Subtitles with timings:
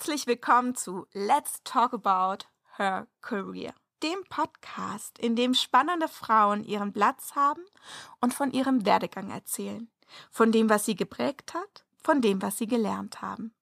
[0.00, 2.46] Herzlich willkommen zu Let's Talk About
[2.78, 7.60] Her Career, dem Podcast, in dem spannende Frauen ihren Platz haben
[8.18, 9.90] und von ihrem Werdegang erzählen,
[10.30, 13.54] von dem, was sie geprägt hat, von dem, was sie gelernt haben.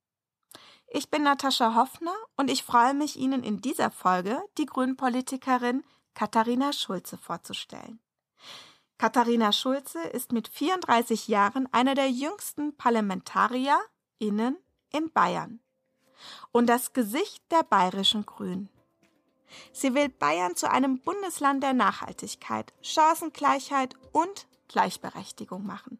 [0.86, 5.82] Ich bin Natascha Hoffner und ich freue mich, Ihnen in dieser Folge die Grünpolitikerin
[6.14, 7.98] Katharina Schulze vorzustellen.
[8.96, 14.56] Katharina Schulze ist mit 34 Jahren einer der jüngsten ParlamentarierInnen
[14.92, 15.60] in Bayern
[16.52, 18.68] und das Gesicht der bayerischen Grünen.
[19.72, 25.98] Sie will Bayern zu einem Bundesland der Nachhaltigkeit, Chancengleichheit und Gleichberechtigung machen.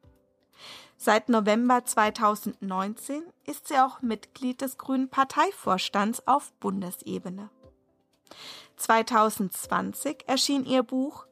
[0.96, 7.50] Seit November 2019 ist sie auch Mitglied des Grünen Parteivorstands auf Bundesebene.
[8.77, 11.27] 2020 erschien ihr Buch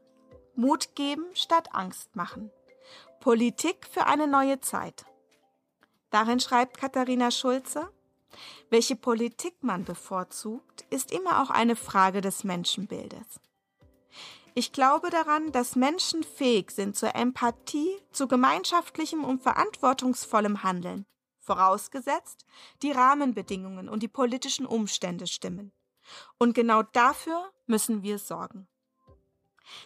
[0.54, 2.50] Mut geben statt Angst machen.
[3.20, 5.04] Politik für eine neue Zeit.
[6.10, 7.90] Darin schreibt Katharina Schulze,
[8.70, 13.40] welche Politik man bevorzugt, ist immer auch eine Frage des Menschenbildes.
[14.54, 21.04] Ich glaube daran, dass Menschen fähig sind zur Empathie, zu gemeinschaftlichem und verantwortungsvollem Handeln,
[21.40, 22.46] vorausgesetzt,
[22.82, 25.72] die Rahmenbedingungen und die politischen Umstände stimmen.
[26.38, 28.66] Und genau dafür müssen wir sorgen.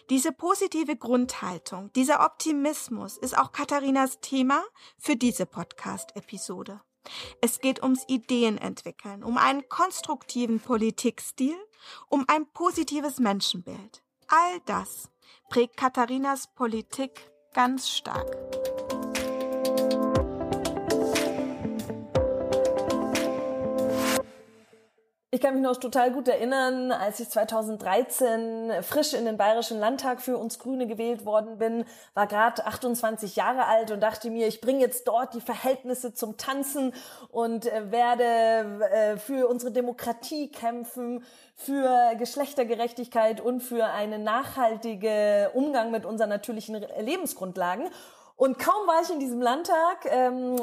[0.09, 4.63] Diese positive Grundhaltung, dieser Optimismus ist auch Katharinas Thema
[4.97, 6.81] für diese Podcast-Episode.
[7.41, 11.55] Es geht ums Ideen entwickeln, um einen konstruktiven Politikstil,
[12.09, 14.03] um ein positives Menschenbild.
[14.27, 15.09] All das
[15.49, 18.60] prägt Katharinas Politik ganz stark.
[25.33, 30.19] Ich kann mich noch total gut erinnern, als ich 2013 frisch in den Bayerischen Landtag
[30.21, 34.59] für uns Grüne gewählt worden bin, war gerade 28 Jahre alt und dachte mir, ich
[34.59, 36.93] bringe jetzt dort die Verhältnisse zum Tanzen
[37.29, 41.23] und äh, werde äh, für unsere Demokratie kämpfen,
[41.55, 47.87] für Geschlechtergerechtigkeit und für einen nachhaltigen Umgang mit unseren natürlichen Lebensgrundlagen.
[48.35, 50.57] Und kaum war ich in diesem Landtag, ähm,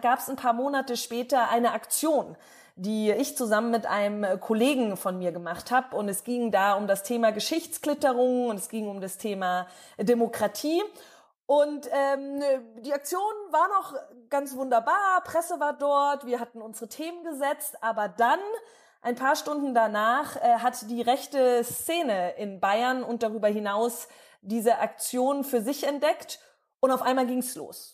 [0.00, 2.36] gab es ein paar Monate später eine Aktion
[2.76, 5.96] die ich zusammen mit einem Kollegen von mir gemacht habe.
[5.96, 9.66] Und es ging da um das Thema Geschichtsklitterung und es ging um das Thema
[9.98, 10.82] Demokratie.
[11.46, 12.42] Und ähm,
[12.80, 13.20] die Aktion
[13.50, 13.94] war noch
[14.30, 18.40] ganz wunderbar, Presse war dort, wir hatten unsere Themen gesetzt, aber dann,
[19.02, 24.08] ein paar Stunden danach, äh, hat die rechte Szene in Bayern und darüber hinaus
[24.40, 26.40] diese Aktion für sich entdeckt
[26.80, 27.93] und auf einmal ging's los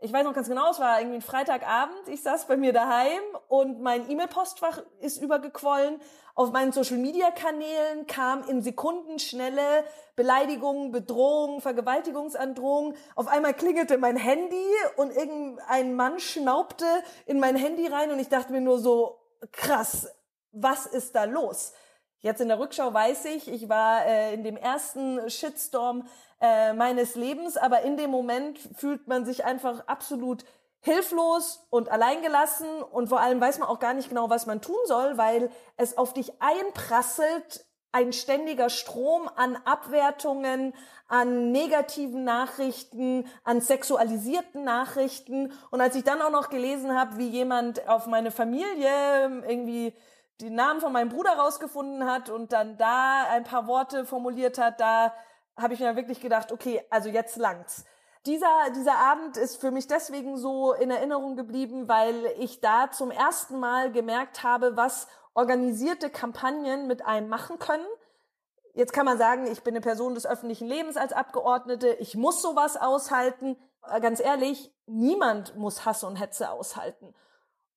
[0.00, 3.20] ich weiß noch ganz genau, es war irgendwie ein Freitagabend, ich saß bei mir daheim
[3.48, 6.00] und mein E-Mail-Postfach ist übergequollen.
[6.36, 12.96] Auf meinen Social-Media-Kanälen kam in Sekundenschnelle Beleidigungen, Bedrohungen, Vergewaltigungsandrohungen.
[13.16, 14.66] Auf einmal klingelte mein Handy
[14.96, 16.86] und irgendein Mann schnaubte
[17.26, 19.18] in mein Handy rein und ich dachte mir nur so,
[19.50, 20.06] krass,
[20.52, 21.72] was ist da los?
[22.20, 26.06] Jetzt in der Rückschau weiß ich, ich war äh, in dem ersten Shitstorm
[26.40, 30.44] äh, meines Lebens, aber in dem Moment fühlt man sich einfach absolut
[30.80, 34.78] hilflos und alleingelassen und vor allem weiß man auch gar nicht genau, was man tun
[34.86, 40.74] soll, weil es auf dich einprasselt, ein ständiger Strom an Abwertungen,
[41.08, 45.52] an negativen Nachrichten, an sexualisierten Nachrichten.
[45.70, 49.94] Und als ich dann auch noch gelesen habe, wie jemand auf meine Familie irgendwie
[50.40, 54.80] den Namen von meinem Bruder rausgefunden hat und dann da ein paar Worte formuliert hat,
[54.80, 55.12] da
[55.56, 57.84] habe ich mir wirklich gedacht, okay, also jetzt langt's.
[58.26, 63.10] Dieser, dieser Abend ist für mich deswegen so in Erinnerung geblieben, weil ich da zum
[63.10, 67.86] ersten Mal gemerkt habe, was organisierte Kampagnen mit einem machen können.
[68.74, 72.42] Jetzt kann man sagen, ich bin eine Person des öffentlichen Lebens als Abgeordnete, ich muss
[72.42, 73.56] sowas aushalten.
[74.00, 77.14] Ganz ehrlich, niemand muss Hass und Hetze aushalten.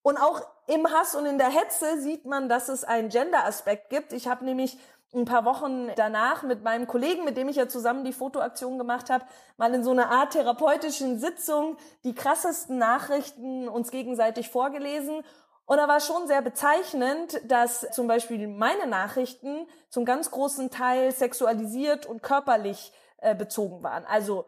[0.01, 0.41] Und auch
[0.73, 4.13] im Hass und in der Hetze sieht man, dass es einen Gender-Aspekt gibt.
[4.13, 4.77] Ich habe nämlich
[5.13, 9.09] ein paar Wochen danach mit meinem Kollegen, mit dem ich ja zusammen die Fotoaktion gemacht
[9.09, 9.25] habe,
[9.57, 11.75] mal in so einer Art therapeutischen Sitzung
[12.05, 15.23] die krassesten Nachrichten uns gegenseitig vorgelesen.
[15.65, 21.11] Und da war schon sehr bezeichnend, dass zum Beispiel meine Nachrichten zum ganz großen Teil
[21.11, 24.05] sexualisiert und körperlich äh, bezogen waren.
[24.05, 24.45] Also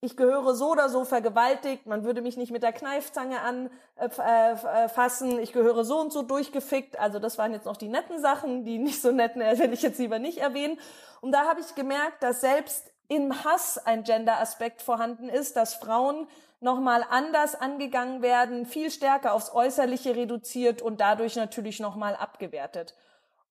[0.00, 5.40] ich gehöre so oder so vergewaltigt, man würde mich nicht mit der Kneifzange anfassen, äh,
[5.40, 6.98] äh, ich gehöre so und so durchgefickt.
[6.98, 9.82] Also das waren jetzt noch die netten Sachen, die nicht so netten äh, will ich
[9.82, 10.78] jetzt lieber nicht erwähnen.
[11.20, 16.28] Und da habe ich gemerkt, dass selbst im Hass ein Gender-Aspekt vorhanden ist, dass Frauen
[16.60, 22.94] nochmal anders angegangen werden, viel stärker aufs Äußerliche reduziert und dadurch natürlich nochmal abgewertet.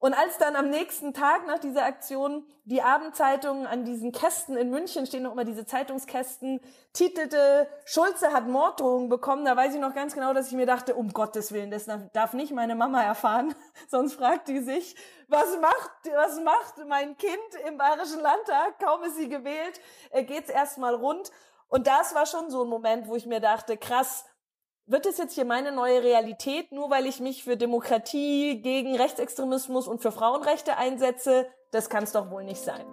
[0.06, 4.69] Und als dann am nächsten Tag nach dieser Aktion die Abendzeitung an diesen Kästen in
[4.69, 6.62] München stehen noch immer diese Zeitungskästen,
[6.94, 10.94] titelte, Schulze hat Morddrohungen bekommen, da weiß ich noch ganz genau, dass ich mir dachte,
[10.94, 13.56] um Gottes Willen, das darf nicht meine Mama erfahren,
[13.88, 14.96] sonst fragt die sich,
[15.28, 18.78] was macht, was macht mein Kind im Bayerischen Landtag?
[18.78, 19.81] Kaum ist sie gewählt,
[20.12, 21.31] äh, geht's erstmal rund.
[21.68, 24.25] Und das war schon so ein Moment, wo ich mir dachte, krass,
[24.87, 29.87] wird es jetzt hier meine neue Realität, nur weil ich mich für Demokratie, gegen Rechtsextremismus
[29.87, 31.47] und für Frauenrechte einsetze?
[31.71, 32.85] Das kann es doch wohl nicht sein.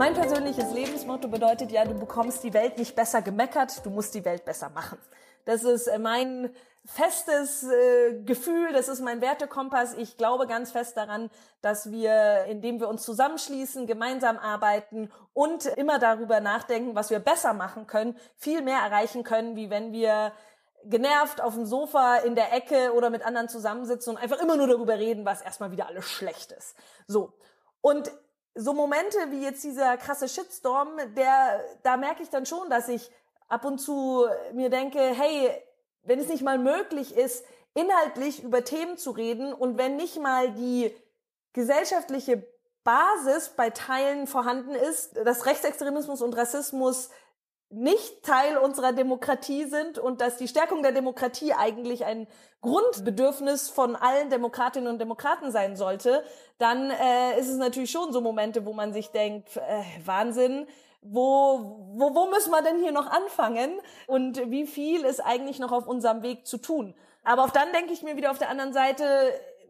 [0.00, 4.24] Mein persönliches Lebensmotto bedeutet ja, du bekommst die Welt nicht besser gemeckert, du musst die
[4.24, 4.96] Welt besser machen.
[5.44, 6.54] Das ist äh, mein
[6.86, 9.92] festes äh, Gefühl, das ist mein Wertekompass.
[9.98, 11.28] Ich glaube ganz fest daran,
[11.60, 17.52] dass wir, indem wir uns zusammenschließen, gemeinsam arbeiten und immer darüber nachdenken, was wir besser
[17.52, 20.32] machen können, viel mehr erreichen können, wie wenn wir
[20.84, 24.66] genervt auf dem Sofa in der Ecke oder mit anderen zusammensitzen und einfach immer nur
[24.66, 26.74] darüber reden, was erstmal wieder alles schlecht ist.
[27.06, 27.34] So.
[27.82, 28.10] Und
[28.60, 33.10] so Momente wie jetzt dieser krasse Shitstorm, der, da merke ich dann schon, dass ich
[33.48, 35.50] ab und zu mir denke, hey,
[36.02, 40.50] wenn es nicht mal möglich ist, inhaltlich über Themen zu reden und wenn nicht mal
[40.52, 40.94] die
[41.52, 42.46] gesellschaftliche
[42.84, 47.10] Basis bei Teilen vorhanden ist, dass Rechtsextremismus und Rassismus
[47.70, 52.26] nicht Teil unserer Demokratie sind und dass die Stärkung der Demokratie eigentlich ein
[52.62, 56.24] Grundbedürfnis von allen Demokratinnen und Demokraten sein sollte,
[56.58, 60.66] dann äh, ist es natürlich schon so Momente, wo man sich denkt, äh, Wahnsinn,
[61.00, 65.72] wo, wo, wo müssen wir denn hier noch anfangen und wie viel ist eigentlich noch
[65.72, 66.94] auf unserem Weg zu tun.
[67.22, 69.04] Aber auch dann denke ich mir wieder auf der anderen Seite,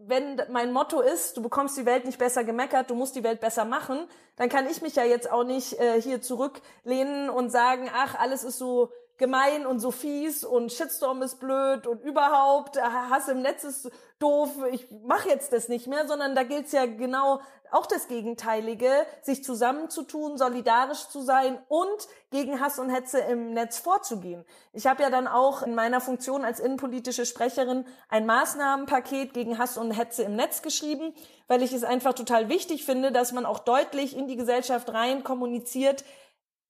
[0.06, 3.41] wenn mein Motto ist, du bekommst die Welt nicht besser gemeckert, du musst die Welt
[3.41, 4.06] besser machen,
[4.37, 8.44] dann kann ich mich ja jetzt auch nicht äh, hier zurücklehnen und sagen, ach, alles
[8.44, 8.91] ist so
[9.21, 14.51] gemein und so fies und Shitstorm ist blöd und überhaupt Hass im Netz ist doof,
[14.73, 17.41] ich mache jetzt das nicht mehr, sondern da gilt's ja genau
[17.71, 18.91] auch das Gegenteilige,
[19.23, 24.45] sich zusammenzutun, solidarisch zu sein und gegen Hass und Hetze im Netz vorzugehen.
[24.73, 29.79] Ich habe ja dann auch in meiner Funktion als innenpolitische Sprecherin ein Maßnahmenpaket gegen Hass
[29.79, 31.15] und Hetze im Netz geschrieben,
[31.47, 35.23] weil ich es einfach total wichtig finde, dass man auch deutlich in die Gesellschaft rein
[35.23, 36.05] kommuniziert,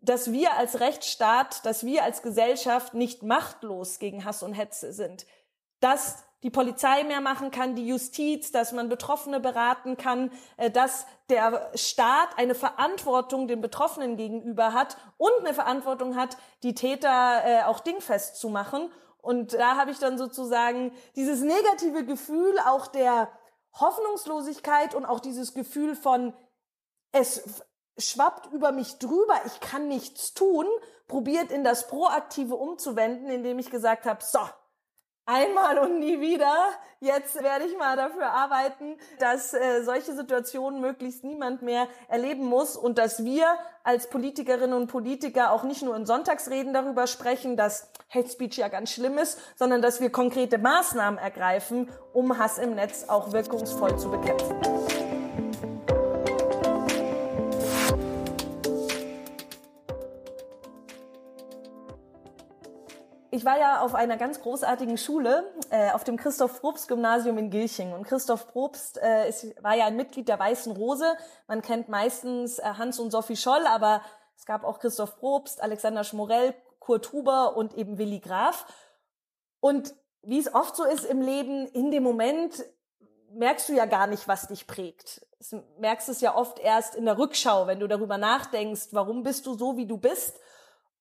[0.01, 5.27] dass wir als Rechtsstaat, dass wir als Gesellschaft nicht machtlos gegen Hass und Hetze sind.
[5.81, 11.07] Dass die Polizei mehr machen kann, die Justiz, dass man Betroffene beraten kann, äh, dass
[11.29, 17.63] der Staat eine Verantwortung den Betroffenen gegenüber hat und eine Verantwortung hat, die Täter äh,
[17.65, 18.91] auch dingfest zu machen.
[19.21, 23.31] Und da habe ich dann sozusagen dieses negative Gefühl auch der
[23.75, 26.33] Hoffnungslosigkeit und auch dieses Gefühl von
[27.13, 27.63] es
[27.99, 30.67] schwappt über mich drüber, ich kann nichts tun,
[31.09, 34.41] probiert in das Proaktive umzuwenden, indem ich gesagt habe, so,
[35.31, 36.55] einmal und nie wieder.
[37.01, 42.77] Jetzt werde ich mal dafür arbeiten, dass äh, solche Situationen möglichst niemand mehr erleben muss
[42.77, 43.47] und dass wir
[43.85, 48.69] als Politikerinnen und Politiker auch nicht nur in Sonntagsreden darüber sprechen, dass Hate Speech ja
[48.69, 53.99] ganz schlimm ist, sondern dass wir konkrete Maßnahmen ergreifen, um Hass im Netz auch wirkungsvoll
[53.99, 55.00] zu bekämpfen.
[63.41, 67.49] Ich war ja auf einer ganz großartigen Schule, äh, auf dem Christoph Probst Gymnasium in
[67.49, 67.95] Gilching.
[67.95, 71.17] Und Christoph Probst äh, ist, war ja ein Mitglied der Weißen Rose.
[71.47, 74.03] Man kennt meistens äh, Hans und Sophie Scholl, aber
[74.37, 78.67] es gab auch Christoph Probst, Alexander Schmorell, Kurt Huber und eben Willi Graf.
[79.59, 82.63] Und wie es oft so ist im Leben, in dem Moment
[83.33, 85.27] merkst du ja gar nicht, was dich prägt.
[85.51, 89.47] Du merkst es ja oft erst in der Rückschau, wenn du darüber nachdenkst, warum bist
[89.47, 90.39] du so, wie du bist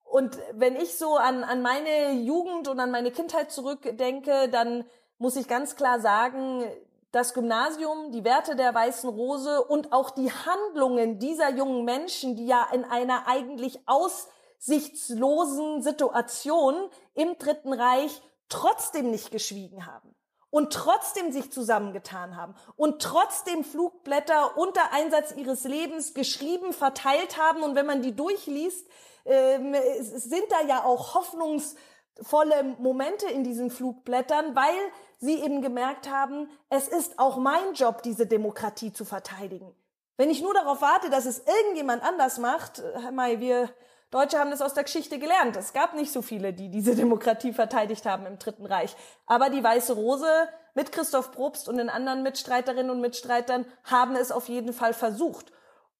[0.10, 4.86] und wenn ich so an, an meine Jugend und an meine Kindheit zurückdenke, dann
[5.20, 6.64] muss ich ganz klar sagen,
[7.12, 12.48] das Gymnasium, die Werte der Weißen Rose und auch die Handlungen dieser jungen Menschen, die
[12.48, 16.76] ja in einer eigentlich aussichtslosen Situation
[17.14, 20.16] im Dritten Reich trotzdem nicht geschwiegen haben
[20.50, 27.62] und trotzdem sich zusammengetan haben und trotzdem Flugblätter unter Einsatz ihres Lebens geschrieben, verteilt haben.
[27.62, 28.88] Und wenn man die durchliest,
[29.30, 34.76] ähm, sind da ja auch hoffnungsvolle Momente in diesen Flugblättern, weil
[35.20, 39.76] sie eben gemerkt haben, es ist auch mein Job, diese Demokratie zu verteidigen.
[40.18, 43.70] Wenn ich nur darauf warte, dass es irgendjemand anders macht, Herr May, wir
[44.12, 45.56] Deutsche haben das aus der Geschichte gelernt.
[45.56, 48.96] Es gab nicht so viele, die diese Demokratie verteidigt haben im Dritten Reich.
[49.28, 54.32] Aber die Weiße Rose mit Christoph Probst und den anderen Mitstreiterinnen und Mitstreitern haben es
[54.32, 55.52] auf jeden Fall versucht.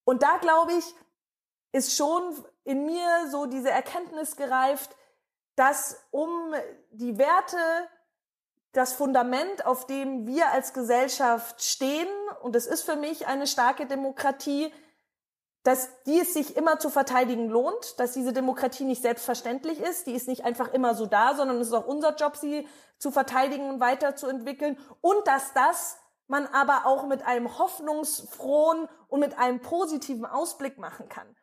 [0.06, 0.86] Und da glaube ich,
[1.72, 4.96] ist schon in mir so diese Erkenntnis gereift,
[5.56, 6.54] dass um
[6.92, 7.58] die Werte,
[8.72, 12.08] das Fundament, auf dem wir als Gesellschaft stehen,
[12.42, 14.72] und es ist für mich eine starke Demokratie,
[15.64, 20.14] dass die es sich immer zu verteidigen lohnt, dass diese Demokratie nicht selbstverständlich ist, die
[20.14, 23.70] ist nicht einfach immer so da, sondern es ist auch unser Job, sie zu verteidigen
[23.70, 25.98] und weiterzuentwickeln und dass das
[26.28, 31.36] man aber auch mit einem hoffnungsfrohen und mit einem positiven Ausblick machen kann.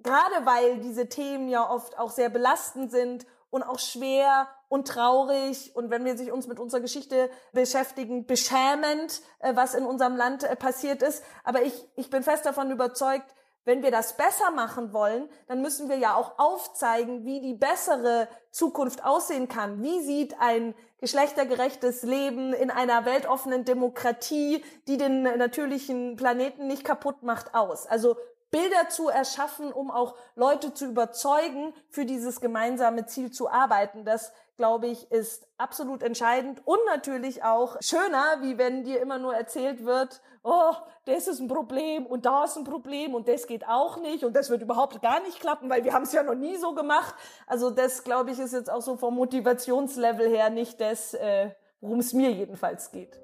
[0.00, 5.76] Gerade weil diese Themen ja oft auch sehr belastend sind und auch schwer und traurig
[5.76, 10.42] und wenn wir sich uns mit unserer Geschichte beschäftigen, beschämend, äh, was in unserem Land
[10.42, 11.22] äh, passiert ist.
[11.44, 13.32] Aber ich, ich bin fest davon überzeugt,
[13.64, 18.28] wenn wir das besser machen wollen, dann müssen wir ja auch aufzeigen, wie die bessere
[18.50, 19.82] Zukunft aussehen kann.
[19.82, 27.22] Wie sieht ein geschlechtergerechtes Leben in einer weltoffenen Demokratie, die den natürlichen Planeten nicht kaputt
[27.22, 27.86] macht, aus?
[27.86, 28.16] Also
[28.54, 34.04] Bilder zu erschaffen, um auch Leute zu überzeugen, für dieses gemeinsame Ziel zu arbeiten.
[34.04, 39.34] Das, glaube ich, ist absolut entscheidend und natürlich auch schöner, wie wenn dir immer nur
[39.34, 40.72] erzählt wird, oh,
[41.04, 44.36] das ist ein Problem und da ist ein Problem und das geht auch nicht und
[44.36, 47.16] das wird überhaupt gar nicht klappen, weil wir haben es ja noch nie so gemacht.
[47.48, 51.98] Also das, glaube ich, ist jetzt auch so vom Motivationslevel her nicht das, äh, worum
[51.98, 53.18] es mir jedenfalls geht.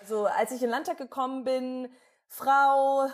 [0.00, 1.88] Also als ich in den Landtag gekommen bin,
[2.28, 3.08] Frau,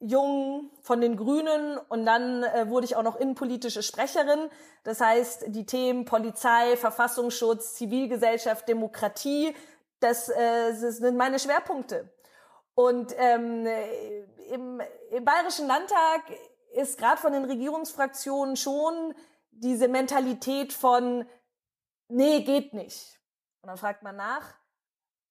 [0.00, 4.50] jung von den Grünen und dann äh, wurde ich auch noch innenpolitische Sprecherin.
[4.82, 9.54] Das heißt, die Themen Polizei, Verfassungsschutz, Zivilgesellschaft, Demokratie,
[10.00, 12.10] das, äh, das sind meine Schwerpunkte.
[12.74, 13.66] Und ähm,
[14.50, 16.22] im, im Bayerischen Landtag
[16.72, 19.14] ist gerade von den Regierungsfraktionen schon
[19.50, 21.28] diese Mentalität von,
[22.08, 23.20] nee, geht nicht.
[23.60, 24.54] Und dann fragt man nach,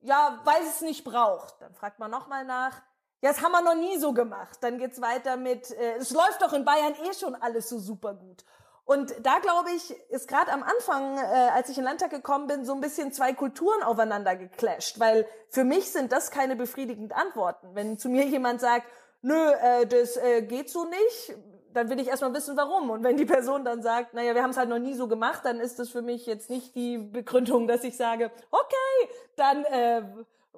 [0.01, 1.59] ja, weil es nicht braucht.
[1.59, 2.81] Dann fragt man nochmal nach,
[3.21, 4.57] ja, das haben wir noch nie so gemacht.
[4.61, 8.13] Dann geht's weiter mit, äh, es läuft doch in Bayern eh schon alles so super
[8.13, 8.45] gut.
[8.85, 12.47] Und da glaube ich, ist gerade am Anfang, äh, als ich in den Landtag gekommen
[12.47, 17.15] bin, so ein bisschen zwei Kulturen aufeinander geclasht, weil für mich sind das keine befriedigenden
[17.15, 17.67] Antworten.
[17.75, 18.87] Wenn zu mir jemand sagt,
[19.21, 21.35] nö, äh, das äh, geht so nicht,
[21.71, 22.89] dann will ich erstmal wissen, warum.
[22.89, 25.41] Und wenn die Person dann sagt, naja, wir haben es halt noch nie so gemacht,
[25.43, 30.01] dann ist das für mich jetzt nicht die Begründung, dass ich sage, okay, dann äh,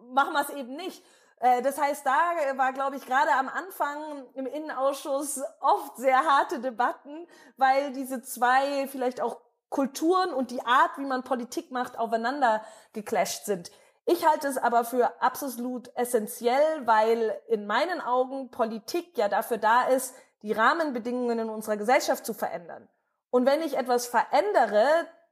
[0.10, 1.03] machen wir es eben nicht.
[1.41, 6.60] Äh, das heißt, da war, glaube ich, gerade am Anfang im Innenausschuss oft sehr harte
[6.60, 12.63] Debatten, weil diese zwei vielleicht auch Kulturen und die Art, wie man Politik macht, aufeinander
[12.93, 13.71] geclasht sind.
[14.05, 19.83] Ich halte es aber für absolut essentiell, weil in meinen Augen Politik ja dafür da
[19.83, 22.89] ist, die Rahmenbedingungen in unserer Gesellschaft zu verändern.
[23.29, 24.86] Und wenn ich etwas verändere,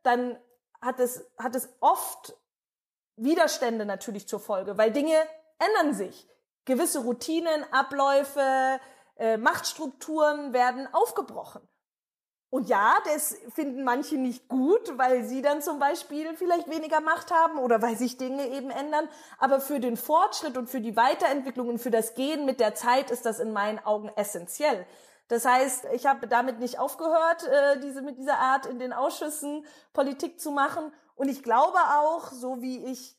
[0.04, 0.40] dann
[0.82, 2.38] hat es, hat es oft
[3.18, 5.18] Widerstände natürlich zur Folge, weil Dinge
[5.60, 6.28] ändern sich.
[6.66, 8.80] Gewisse Routinen, Abläufe,
[9.18, 11.62] äh, Machtstrukturen werden aufgebrochen.
[12.52, 17.30] Und ja, das finden manche nicht gut, weil sie dann zum Beispiel vielleicht weniger Macht
[17.32, 19.08] haben oder weil sich Dinge eben ändern.
[19.38, 23.12] Aber für den Fortschritt und für die Weiterentwicklung und für das Gehen mit der Zeit
[23.12, 24.88] ist das in meinen Augen essentiell.
[25.28, 29.64] Das heißt, ich habe damit nicht aufgehört, äh, diese mit dieser Art in den Ausschüssen
[29.94, 30.92] Politik zu machen.
[31.14, 33.19] Und ich glaube auch, so wie ich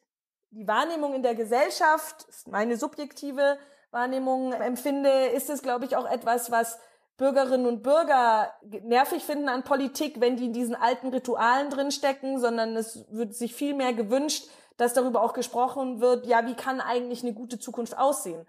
[0.51, 3.59] die Wahrnehmung in der Gesellschaft, meine subjektive
[3.91, 6.79] Wahrnehmung empfinde, ist es, glaube ich, auch etwas, was
[7.17, 12.77] Bürgerinnen und Bürger nervig finden an Politik, wenn die in diesen alten Ritualen drinstecken, sondern
[12.77, 17.23] es wird sich viel mehr gewünscht, dass darüber auch gesprochen wird, ja, wie kann eigentlich
[17.23, 18.47] eine gute Zukunft aussehen?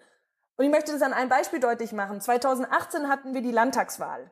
[0.55, 2.21] Und ich möchte das an einem Beispiel deutlich machen.
[2.21, 4.31] 2018 hatten wir die Landtagswahl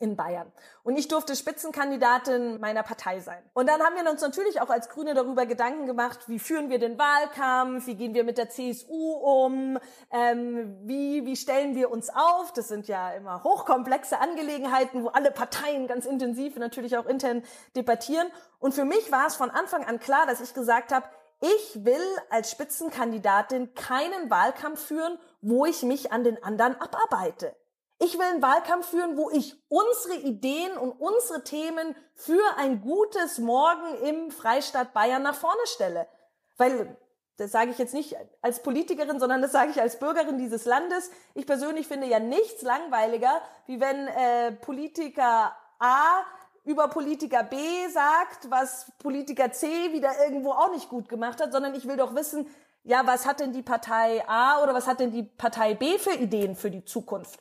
[0.00, 0.50] in Bayern.
[0.84, 3.42] Und ich durfte Spitzenkandidatin meiner Partei sein.
[3.52, 6.78] Und dann haben wir uns natürlich auch als Grüne darüber Gedanken gemacht, wie führen wir
[6.78, 9.78] den Wahlkampf, wie gehen wir mit der CSU um,
[10.12, 12.52] ähm, wie, wie stellen wir uns auf.
[12.52, 17.42] Das sind ja immer hochkomplexe Angelegenheiten, wo alle Parteien ganz intensiv natürlich auch intern
[17.74, 18.28] debattieren.
[18.60, 21.06] Und für mich war es von Anfang an klar, dass ich gesagt habe,
[21.40, 27.54] ich will als Spitzenkandidatin keinen Wahlkampf führen, wo ich mich an den anderen abarbeite.
[28.00, 33.38] Ich will einen Wahlkampf führen, wo ich unsere Ideen und unsere Themen für ein gutes
[33.38, 36.06] Morgen im Freistaat Bayern nach vorne stelle.
[36.56, 36.96] Weil,
[37.38, 41.10] das sage ich jetzt nicht als Politikerin, sondern das sage ich als Bürgerin dieses Landes.
[41.34, 46.22] Ich persönlich finde ja nichts langweiliger, wie wenn äh, Politiker A
[46.64, 47.56] über Politiker B
[47.88, 52.14] sagt, was Politiker C wieder irgendwo auch nicht gut gemacht hat, sondern ich will doch
[52.14, 52.46] wissen,
[52.84, 56.14] ja, was hat denn die Partei A oder was hat denn die Partei B für
[56.14, 57.40] Ideen für die Zukunft?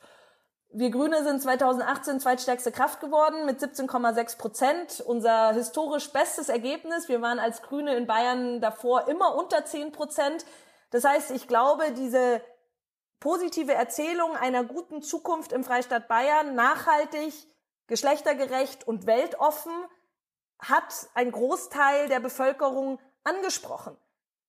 [0.69, 5.01] Wir Grüne sind 2018 zweitstärkste Kraft geworden mit 17,6 Prozent.
[5.01, 7.07] Unser historisch bestes Ergebnis.
[7.07, 10.45] Wir waren als Grüne in Bayern davor immer unter 10 Prozent.
[10.91, 12.41] Das heißt, ich glaube, diese
[13.19, 17.33] positive Erzählung einer guten Zukunft im Freistaat Bayern nachhaltig
[17.87, 19.73] geschlechtergerecht und weltoffen
[20.59, 23.97] hat ein Großteil der Bevölkerung angesprochen.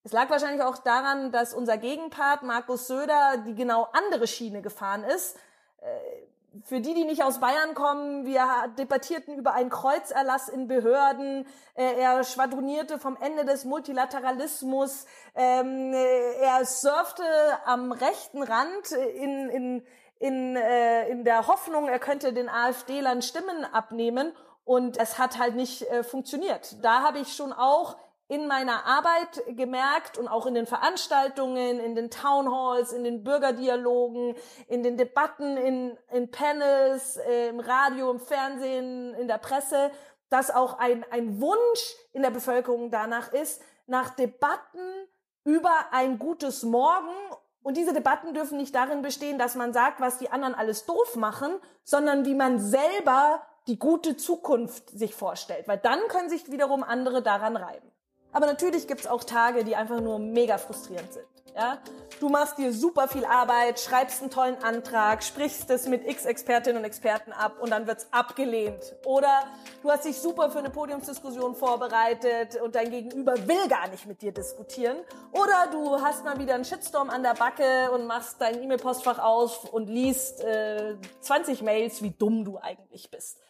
[0.02, 5.04] Es lag wahrscheinlich auch daran, dass unser Gegenpart Markus Söder die genau andere Schiene gefahren
[5.04, 5.36] ist.
[5.80, 11.46] Äh, für die, die nicht aus Bayern kommen, wir debattierten über einen Kreuzerlass in Behörden.
[11.74, 15.06] Äh, er schwadronierte vom Ende des Multilateralismus.
[15.34, 17.22] Ähm, äh, er surfte
[17.64, 19.86] am rechten Rand in, in,
[20.18, 24.32] in, in der Hoffnung, er könnte den AfD-Lern Stimmen abnehmen.
[24.64, 26.84] Und es hat halt nicht funktioniert.
[26.84, 27.96] Da habe ich schon auch
[28.28, 34.36] in meiner Arbeit gemerkt und auch in den Veranstaltungen, in den Townhalls, in den Bürgerdialogen,
[34.68, 39.90] in den Debatten, in, in Panels, äh, im Radio, im Fernsehen, in der Presse,
[40.28, 45.08] dass auch ein, ein Wunsch in der Bevölkerung danach ist, nach Debatten
[45.44, 47.14] über ein gutes Morgen.
[47.62, 51.16] Und diese Debatten dürfen nicht darin bestehen, dass man sagt, was die anderen alles doof
[51.16, 55.66] machen, sondern wie man selber die gute Zukunft sich vorstellt.
[55.66, 57.90] Weil dann können sich wiederum andere daran reiben.
[58.38, 61.26] Aber natürlich gibt's auch Tage, die einfach nur mega frustrierend sind.
[61.56, 61.78] Ja?
[62.20, 66.78] Du machst dir super viel Arbeit, schreibst einen tollen Antrag, sprichst es mit x Expertinnen
[66.78, 68.94] und Experten ab und dann wird's abgelehnt.
[69.04, 69.42] Oder
[69.82, 74.22] du hast dich super für eine Podiumsdiskussion vorbereitet und dein Gegenüber will gar nicht mit
[74.22, 74.98] dir diskutieren.
[75.32, 79.64] Oder du hast mal wieder einen Shitstorm an der Backe und machst dein E-Mail-Postfach aus
[79.64, 83.40] und liest äh, 20 Mails, wie dumm du eigentlich bist.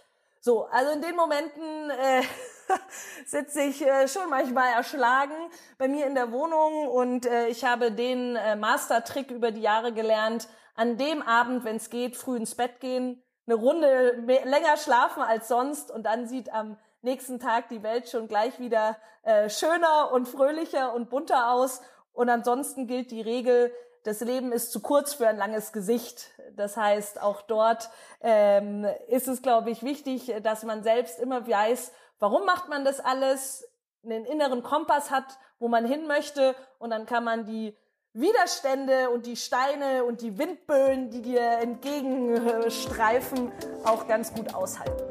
[0.41, 2.23] So, also in den Momenten äh,
[3.27, 5.35] sitze ich äh, schon manchmal erschlagen
[5.79, 9.93] bei mir in der Wohnung und äh, ich habe den äh, Mastertrick über die Jahre
[9.93, 14.77] gelernt, an dem Abend, wenn es geht, früh ins Bett gehen, eine Runde mehr, länger
[14.77, 19.49] schlafen als sonst und dann sieht am nächsten Tag die Welt schon gleich wieder äh,
[19.49, 21.81] schöner und fröhlicher und bunter aus
[22.13, 23.73] und ansonsten gilt die Regel,
[24.05, 26.31] das Leben ist zu kurz für ein langes Gesicht.
[26.57, 31.93] Das heißt, auch dort ähm, ist es, glaube ich, wichtig, dass man selbst immer weiß,
[32.19, 33.67] warum macht man das alles,
[34.05, 37.77] einen inneren Kompass hat, wo man hin möchte und dann kann man die
[38.13, 43.53] Widerstände und die Steine und die Windböen, die dir entgegenstreifen,
[43.85, 45.05] auch ganz gut aushalten.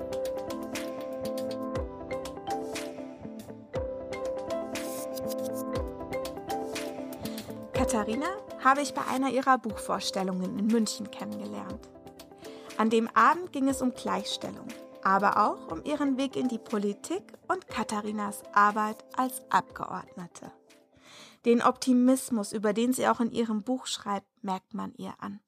[7.74, 8.28] Katharina
[8.64, 11.88] habe ich bei einer ihrer Buchvorstellungen in München kennengelernt.
[12.78, 14.68] An dem Abend ging es um Gleichstellung,
[15.08, 20.52] aber auch um ihren Weg in die Politik und Katharinas Arbeit als Abgeordnete.
[21.46, 25.40] Den Optimismus, über den sie auch in ihrem Buch schreibt, merkt man ihr an.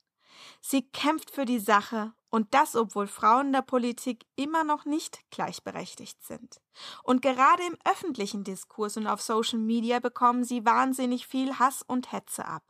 [0.62, 6.24] Sie kämpft für die Sache und das, obwohl Frauen der Politik immer noch nicht gleichberechtigt
[6.24, 6.62] sind.
[7.04, 12.14] Und gerade im öffentlichen Diskurs und auf Social Media bekommen sie wahnsinnig viel Hass und
[12.14, 12.64] Hetze ab.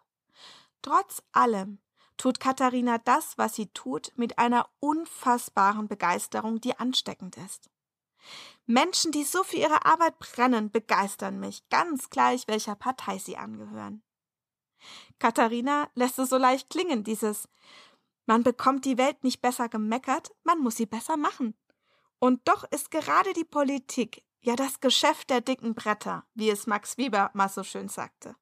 [0.81, 1.77] Trotz allem
[2.19, 7.71] tut Katharina das, was sie tut, mit einer unfassbaren Begeisterung, die ansteckend ist.
[8.67, 14.03] Menschen, die so für ihre Arbeit brennen, begeistern mich, ganz gleich welcher Partei sie angehören.
[15.17, 17.49] Katharina lässt es so leicht klingen, dieses
[18.25, 21.55] man bekommt die Welt nicht besser gemeckert, man muss sie besser machen.
[22.19, 26.97] Und doch ist gerade die Politik ja das Geschäft der dicken Bretter, wie es Max
[26.99, 28.35] Weber mal so schön sagte.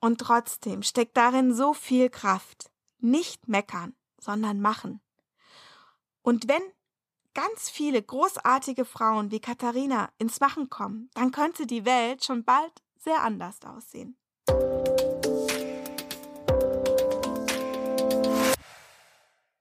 [0.00, 2.71] Und trotzdem steckt darin so viel Kraft.
[3.02, 5.00] Nicht meckern, sondern machen.
[6.22, 6.62] Und wenn
[7.34, 12.72] ganz viele großartige Frauen wie Katharina ins Machen kommen, dann könnte die Welt schon bald
[12.96, 14.16] sehr anders aussehen.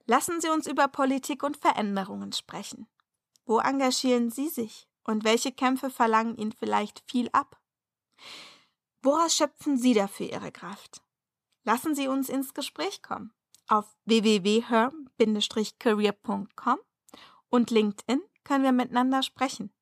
[0.06, 2.86] Lassen Sie uns über Politik und Veränderungen sprechen.
[3.46, 7.60] Wo engagieren Sie sich und welche Kämpfe verlangen Ihnen vielleicht viel ab?
[9.02, 11.02] Woraus schöpfen Sie dafür Ihre Kraft?
[11.64, 13.34] Lassen Sie uns ins Gespräch kommen.
[13.68, 16.78] Auf www.her-career.com
[17.50, 19.74] und LinkedIn können wir miteinander sprechen.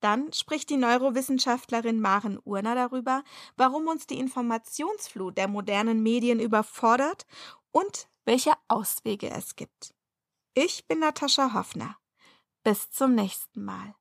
[0.00, 3.22] Dann spricht die Neurowissenschaftlerin Maren Urner darüber,
[3.56, 7.26] warum uns die Informationsflut der modernen Medien überfordert
[7.72, 9.94] und welche Auswege es gibt.
[10.54, 11.96] Ich bin Natascha Hoffner.
[12.62, 13.94] Bis zum nächsten Mal.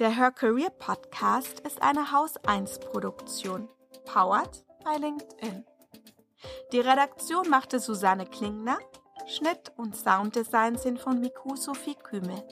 [0.00, 3.68] Der Her Career Podcast ist eine Haus 1 Produktion,
[4.04, 5.64] powered by LinkedIn.
[6.72, 8.78] Die Redaktion machte Susanne Klingner,
[9.26, 12.42] Schnitt und Sounddesign sind von Miku Sophie Kümel.